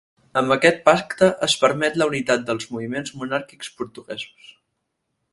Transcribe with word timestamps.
Amb 0.39 0.53
aquest 0.53 0.79
pacte 0.87 1.27
es 1.47 1.55
permet 1.63 1.99
la 2.01 2.07
unitat 2.11 2.47
dels 2.47 2.67
moviments 2.77 3.13
monàrquics 3.23 3.69
portuguesos. 3.83 4.49